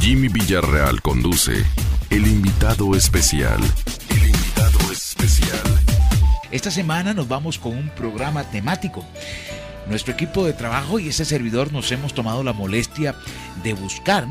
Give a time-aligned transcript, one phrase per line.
[0.00, 1.62] Jimmy Villarreal conduce
[2.08, 3.60] El invitado especial.
[4.08, 5.60] El invitado especial.
[6.50, 9.04] Esta semana nos vamos con un programa temático.
[9.86, 13.14] Nuestro equipo de trabajo y ese servidor nos hemos tomado la molestia
[13.62, 14.26] de buscar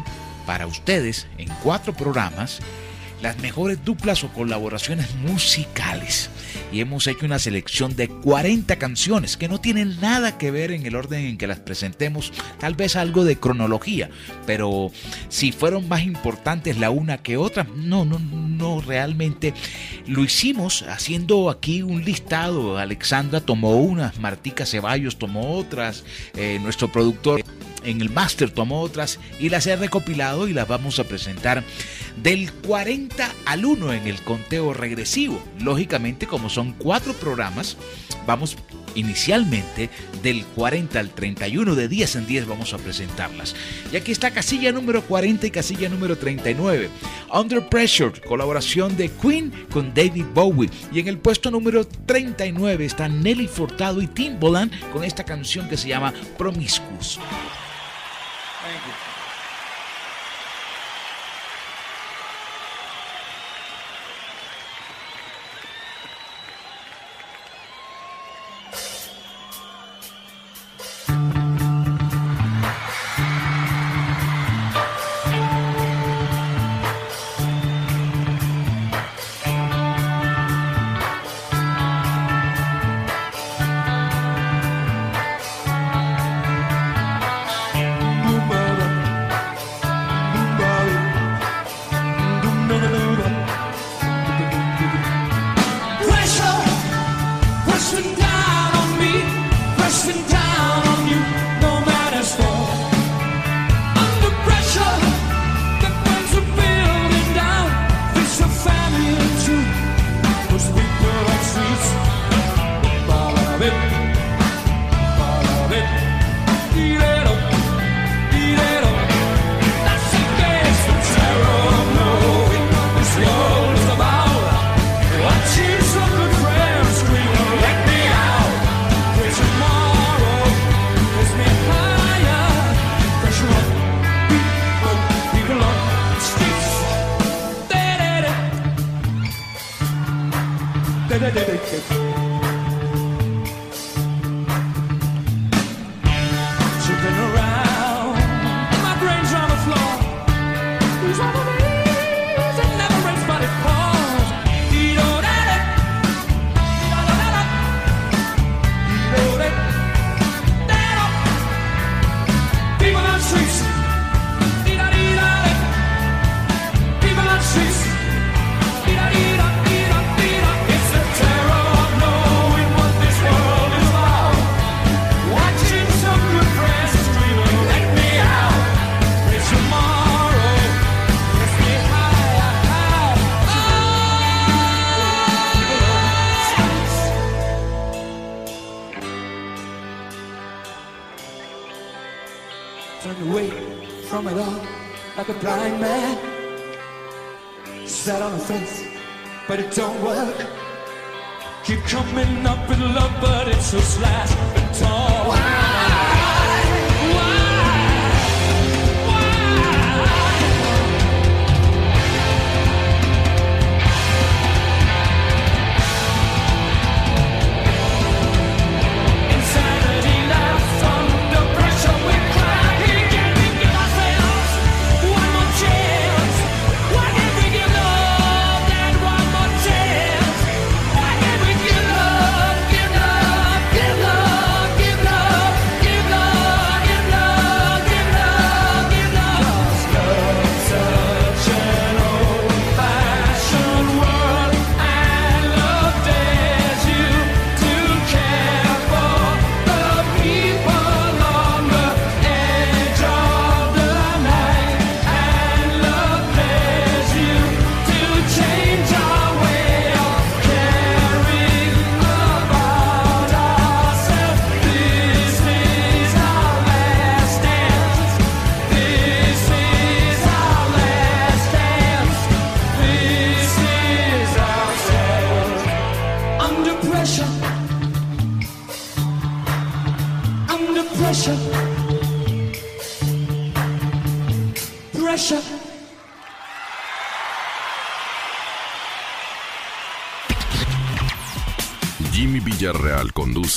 [0.47, 2.59] para ustedes en cuatro programas
[3.23, 6.29] las mejores duplas o colaboraciones musicales.
[6.73, 10.85] Y hemos hecho una selección de 40 canciones que no tienen nada que ver en
[10.85, 14.09] el orden en que las presentemos, tal vez algo de cronología,
[14.45, 14.91] pero
[15.29, 19.53] si fueron más importantes la una que otra, no, no, no, realmente
[20.05, 22.77] lo hicimos haciendo aquí un listado.
[22.77, 26.03] Alexandra tomó unas, Martica Ceballos tomó otras,
[26.35, 27.41] eh, nuestro productor
[27.83, 31.63] en el máster tomó otras y las he recopilado y las vamos a presentar
[32.21, 35.41] del 40 al 1 en el conteo regresivo.
[35.59, 37.77] Lógicamente, como son cuatro programas,
[38.25, 38.57] vamos
[38.95, 39.89] inicialmente
[40.21, 43.55] del 40 al 31 de 10 en 10 vamos a presentarlas.
[43.91, 46.89] Y aquí está casilla número 40 y casilla número 39.
[47.33, 50.69] Under Pressure, colaboración de Queen con David Bowie.
[50.91, 55.77] Y en el puesto número 39 está Nelly Furtado y Timbaland con esta canción que
[55.77, 57.19] se llama Promiscuous.
[58.73, 59.02] Thank you.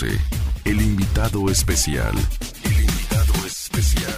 [0.02, 2.14] El invitado especial.
[2.64, 4.12] El invitado especial.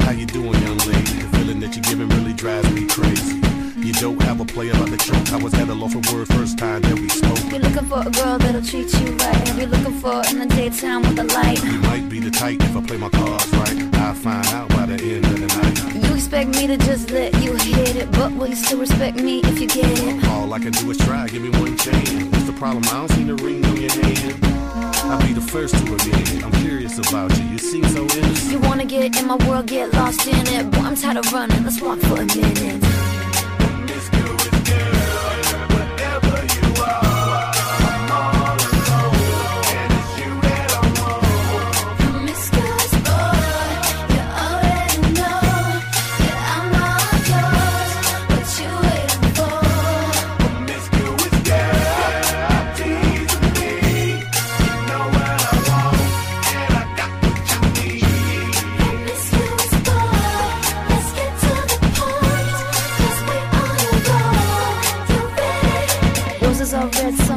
[0.00, 1.22] How you doing, young lady?
[1.22, 3.40] The feeling that you're giving really drives me crazy.
[3.76, 5.32] You don't have a play about the joke.
[5.32, 7.38] I was at a word first time that we spoke.
[7.48, 9.56] You're looking for a girl that'll treat you right.
[9.56, 11.62] You're looking for in the daytime with the light.
[11.62, 13.94] You might be the type if I play my cards right.
[14.02, 16.08] I'll find out by the end of the night.
[16.08, 19.42] You expect me to just let you hit it, but will you still respect me
[19.44, 20.26] if you get it?
[20.26, 21.28] All I can do is try.
[21.28, 22.35] Give me one chance.
[22.56, 22.84] Problem?
[22.84, 24.38] I don't see the ring on your hand.
[25.12, 26.42] I'll be the first to admit it.
[26.42, 27.44] I'm curious about you.
[27.44, 28.50] You seem so innocent.
[28.50, 30.70] You wanna get in my world, get lost in it.
[30.70, 31.64] Boy, I'm tired of running.
[31.64, 33.15] Let's walk for a minute.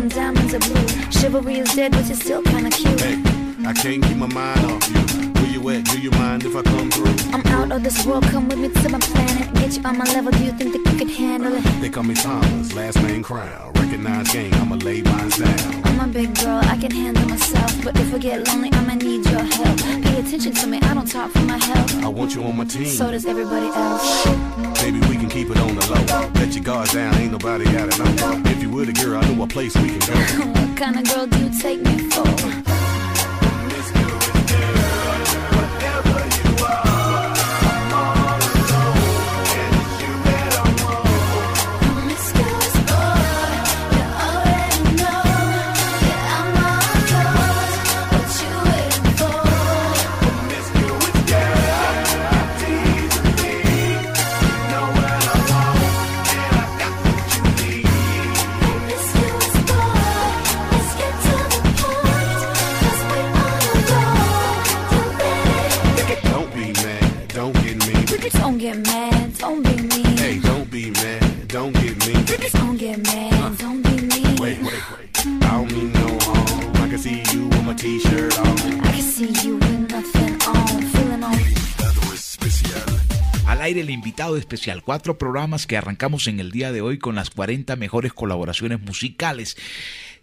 [0.09, 1.11] Some diamonds are blue.
[1.11, 3.01] Chivalry is dead, but you're still kinda cute.
[3.01, 3.21] Hey,
[3.65, 4.99] I can't keep my mind off you.
[5.33, 5.85] Where you at?
[5.85, 7.15] Do you mind if I come through?
[7.33, 9.53] I'm out of this world, come with me to my planet.
[9.55, 11.63] Get you on my level, do you think that you could handle it?
[11.81, 13.71] They call me Thomas, last name Crown.
[13.75, 15.81] Recognize gang, I'ma lay mine down.
[15.85, 17.71] I'm a big girl, I can handle myself.
[17.83, 19.77] But if I get lonely, I'ma need your help.
[20.03, 21.88] Pay attention to me, I don't talk for my health.
[22.09, 22.87] I want you on my team.
[22.87, 24.25] So does everybody else.
[24.81, 26.27] Maybe we can keep it on the low.
[26.41, 28.51] Let your guard down, ain't nobody got it no more.
[28.51, 30.59] If you were the girl, I know a place we can go.
[30.59, 32.68] What kind of girl do you take me for?
[83.79, 87.75] El invitado especial, cuatro programas que arrancamos en el día de hoy con las 40
[87.75, 89.55] mejores colaboraciones musicales.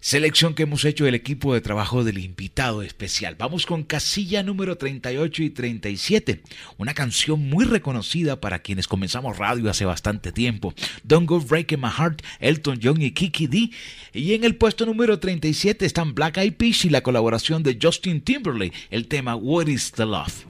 [0.00, 3.34] Selección que hemos hecho del equipo de trabajo del invitado especial.
[3.38, 6.42] Vamos con casilla número 38 y 37.
[6.76, 10.74] Una canción muy reconocida para quienes comenzamos radio hace bastante tiempo.
[11.02, 13.70] Don't Go Breaking My Heart, Elton John y Kiki D.
[14.12, 18.20] Y en el puesto número 37 están Black Eyed Peas y la colaboración de Justin
[18.20, 20.44] Timberlake, el tema What is the Love.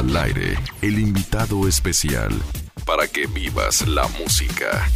[0.00, 2.32] al aire el invitado especial
[2.86, 4.90] para que vivas la música.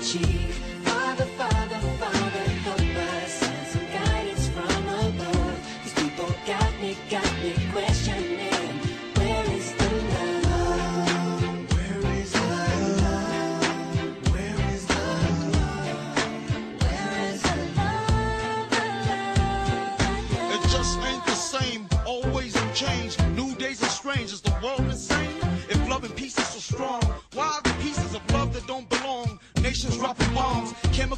[0.00, 0.67] cheek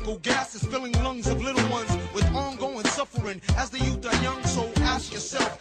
[0.01, 4.43] chemical gases filling lungs of little ones with ongoing suffering as the youth are young.
[4.45, 5.60] So ask yourself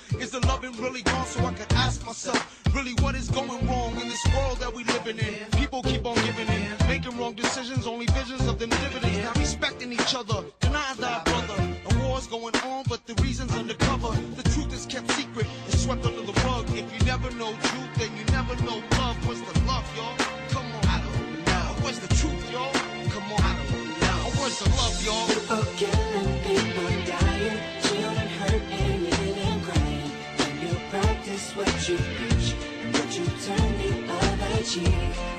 [34.69, 35.38] 情。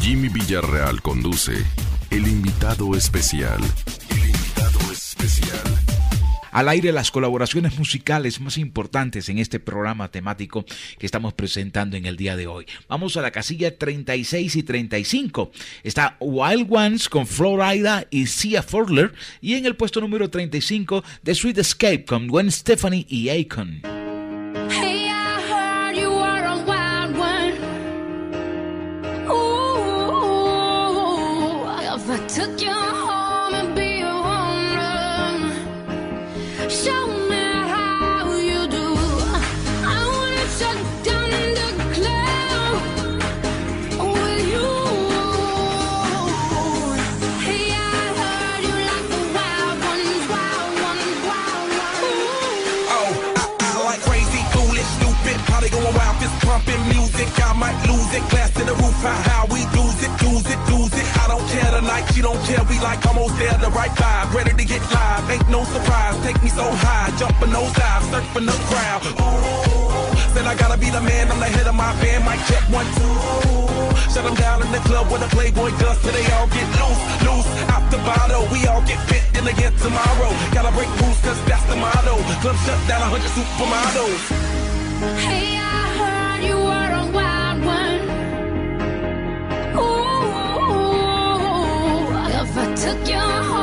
[0.00, 1.52] Jimmy Villarreal conduce
[2.10, 3.60] El invitado especial
[6.54, 10.64] al aire las colaboraciones musicales más importantes en este programa temático
[10.98, 12.64] que estamos presentando en el día de hoy.
[12.88, 15.50] Vamos a la casilla 36 y 35.
[15.82, 21.34] Está Wild Ones con Florida y Sia Forler y en el puesto número 35 The
[21.34, 24.03] Sweet Escape con Gwen Stephanie y Akon.
[58.14, 58.22] It.
[58.30, 61.06] Glass to the roof, how, how we lose it, lose it, lose it.
[61.18, 62.62] I don't care tonight, she don't care.
[62.70, 64.34] We like almost there, the right vibe.
[64.34, 66.14] Ready to get live, ain't no surprise.
[66.22, 69.02] Take me so high, jumping those dives, surfing the crowd.
[69.18, 72.22] Ooh, said I gotta be the man, I'm the head of my band.
[72.24, 73.14] Mic check one, two.
[74.14, 77.02] Shut them down in the club where the Playboy does till they all get loose,
[77.26, 77.50] loose.
[77.74, 80.30] Out the bottle, we all get fit in again tomorrow.
[80.54, 82.14] Gotta break rules, cause that's the motto.
[82.42, 84.22] Club shut down, 100 supermodels.
[85.18, 85.63] Hey,
[92.84, 93.53] took your heart.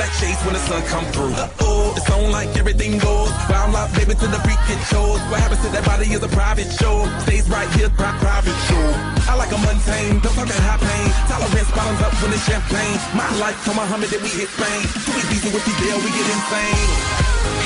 [0.00, 1.28] Black shades when the sun come through.
[1.36, 3.28] Uh-oh, it's on like everything goes.
[3.52, 5.20] Wild out, baby, to the freak it shows.
[5.28, 7.04] What happens to that body is a private show.
[7.28, 8.86] Stays right here, pri- private show.
[9.28, 11.08] I like a mundane, don't talk that high pain.
[11.28, 12.96] Tolerance bottoms up when it's champagne.
[13.12, 14.80] My life, to Muhammad, then we hit Spain.
[15.04, 16.88] Too easy with the deal, we get insane.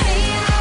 [0.02, 0.53] Hey,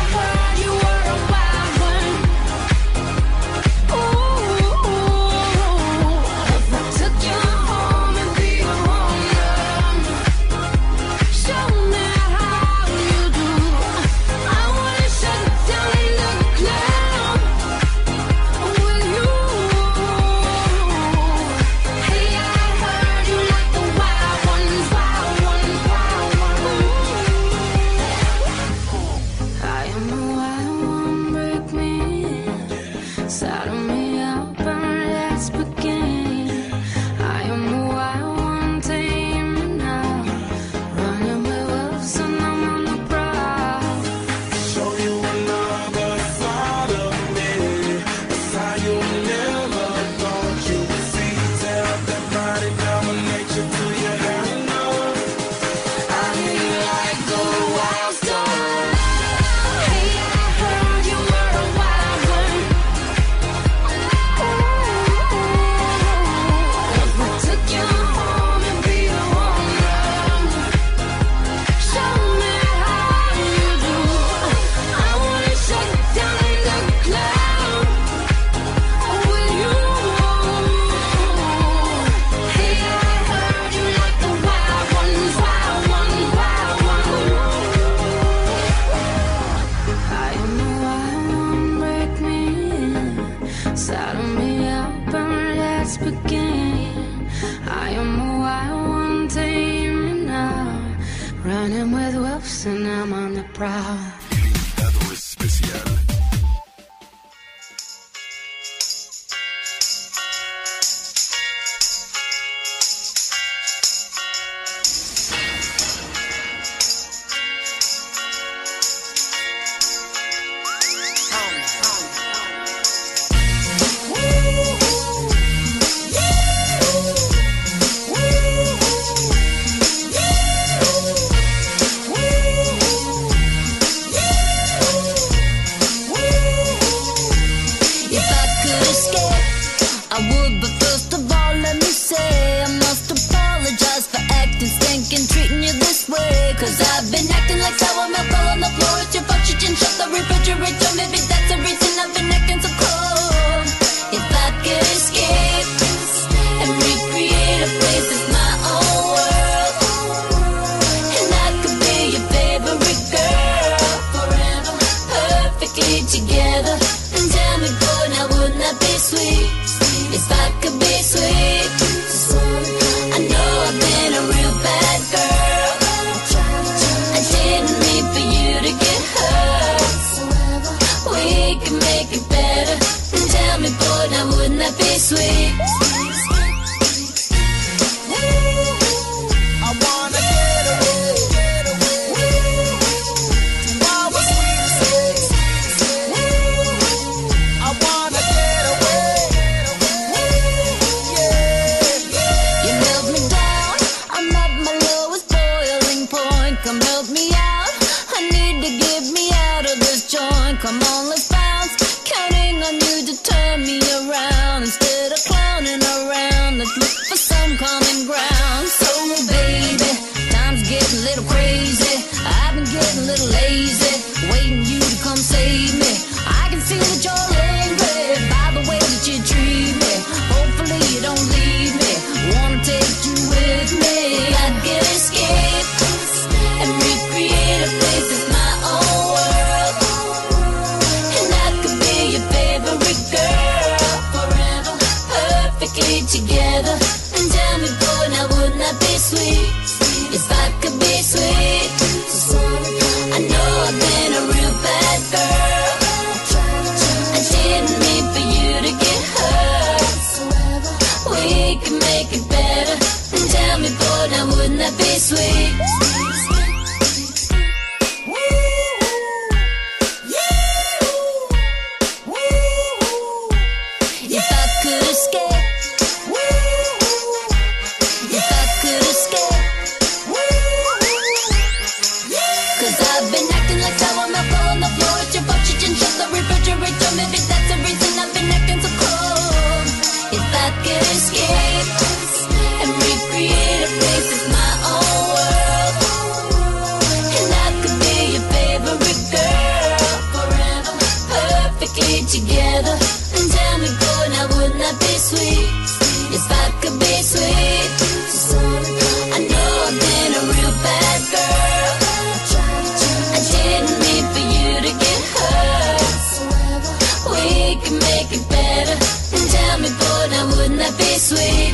[320.54, 321.54] wouldn't that be sweet?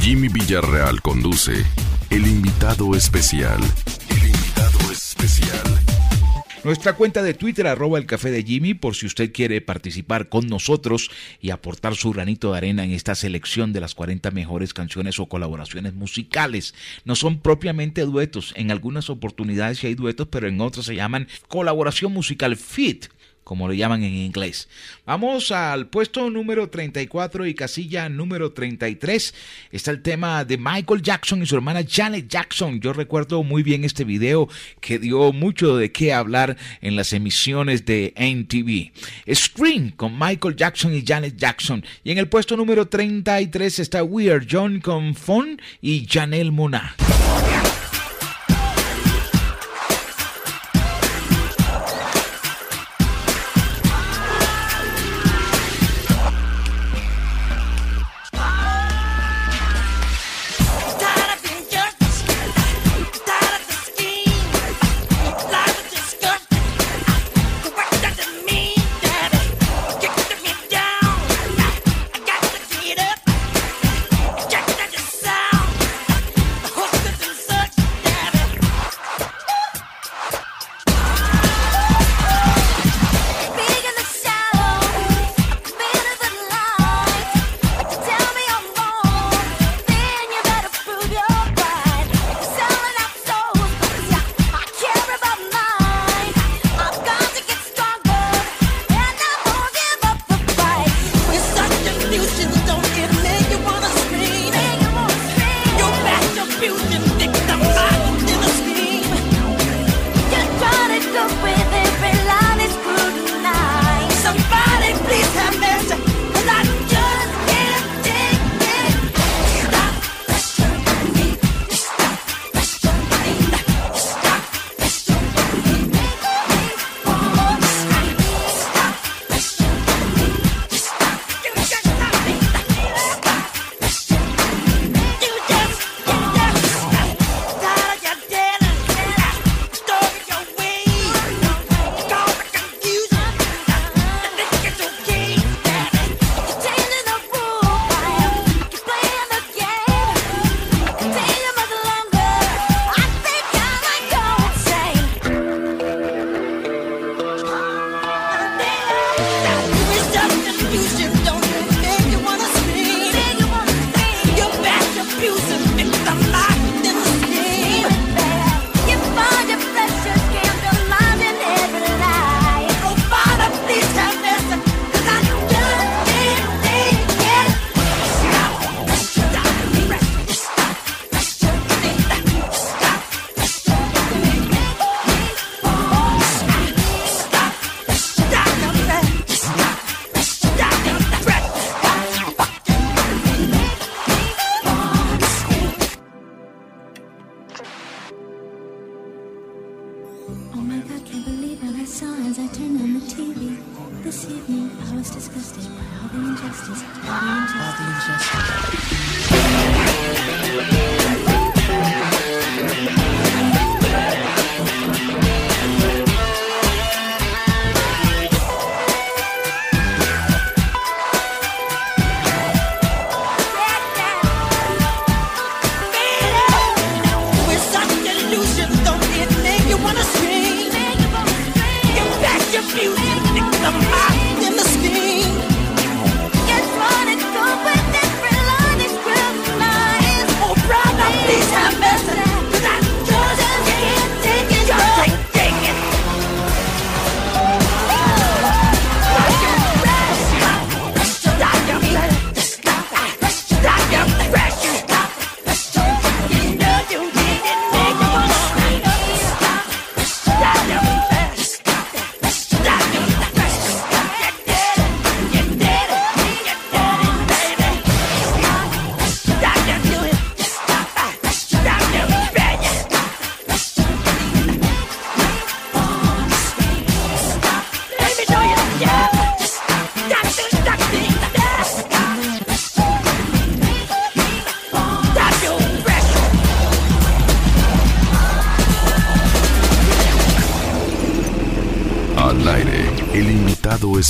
[0.00, 1.64] Jimmy Villarreal conduce
[2.10, 3.62] El invitado especial.
[6.64, 10.46] Nuestra cuenta de Twitter, arroba el café de Jimmy, por si usted quiere participar con
[10.46, 11.10] nosotros
[11.42, 15.26] y aportar su granito de arena en esta selección de las 40 mejores canciones o
[15.26, 16.74] colaboraciones musicales.
[17.04, 21.28] No son propiamente duetos, en algunas oportunidades sí hay duetos, pero en otras se llaman
[21.48, 23.08] colaboración musical fit
[23.44, 24.68] como le llaman en inglés.
[25.06, 29.34] Vamos al puesto número 34 y casilla número 33.
[29.70, 32.80] Está el tema de Michael Jackson y su hermana Janet Jackson.
[32.80, 34.48] Yo recuerdo muy bien este video
[34.80, 38.92] que dio mucho de qué hablar en las emisiones de NTV.
[39.34, 41.84] Scream con Michael Jackson y Janet Jackson.
[42.02, 46.96] Y en el puesto número 33 está Weird John con Fon y Janelle Mona.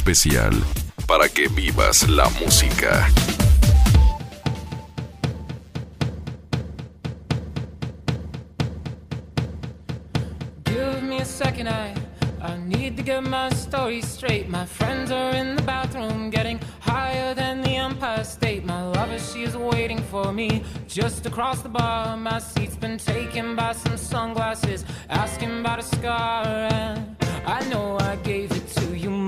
[0.04, 0.52] Especial
[1.06, 3.08] para que vivas la música.
[10.66, 11.94] Give me a second, I
[12.42, 14.50] I need to get my story straight.
[14.50, 18.66] My friends are in the bathroom, getting higher than the Empire State.
[18.66, 22.18] My lover, she is waiting for me just across the bar.
[22.18, 26.44] My seat's been taken by some sunglasses, asking about a scar.
[26.46, 28.63] And I know I gave it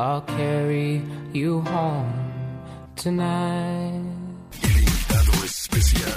[0.00, 1.02] I'll carry
[1.34, 2.08] you home
[2.96, 4.00] tonight.
[5.44, 6.08] Especial.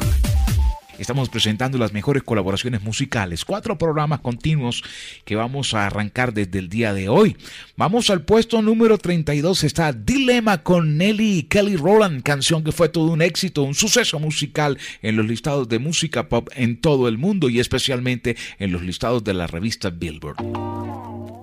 [0.97, 4.85] Estamos presentando las mejores colaboraciones musicales, cuatro programas continuos
[5.25, 7.35] que vamos a arrancar desde el día de hoy.
[7.75, 12.87] Vamos al puesto número 32, está Dilema con Nelly y Kelly Rowland, canción que fue
[12.87, 17.17] todo un éxito, un suceso musical en los listados de música pop en todo el
[17.17, 21.42] mundo y especialmente en los listados de la revista Billboard.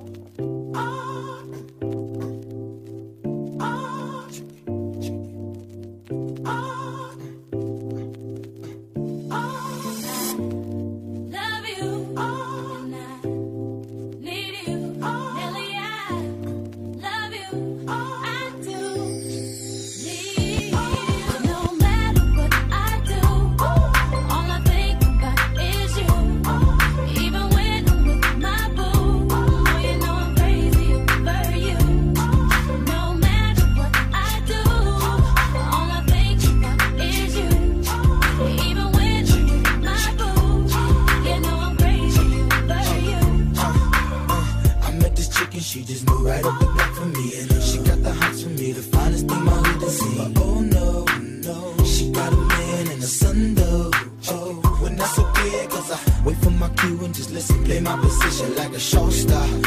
[57.71, 59.60] Play my position like a show star.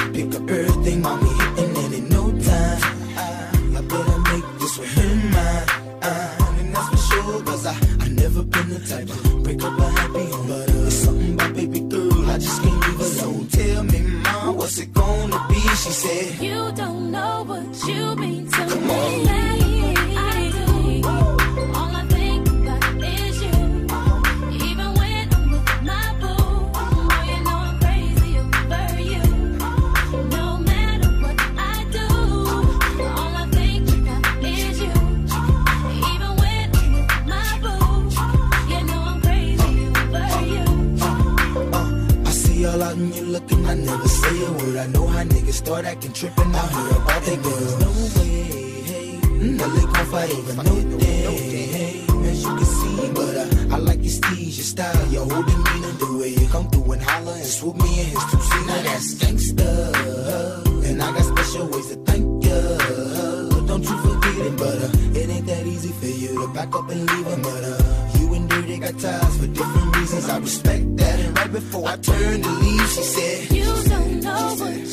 [72.43, 74.92] believe she said, You don't know what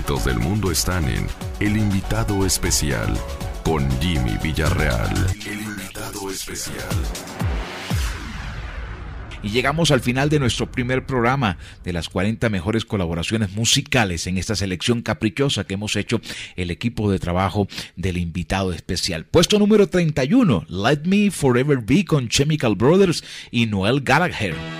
[0.00, 1.26] éxitos del mundo están en
[1.60, 3.14] El invitado especial
[3.64, 5.12] con Jimmy Villarreal.
[9.42, 14.38] Y llegamos al final de nuestro primer programa de las 40 mejores colaboraciones musicales en
[14.38, 16.22] esta selección caprichosa que hemos hecho
[16.56, 19.26] el equipo de trabajo del invitado especial.
[19.26, 24.79] Puesto número 31, Let Me Forever Be con Chemical Brothers y Noel Gallagher.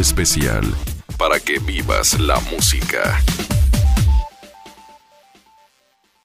[0.00, 0.64] Especial
[1.18, 3.20] para que vivas la música.